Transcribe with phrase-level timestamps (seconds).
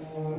[0.00, 0.29] Mm-hmm.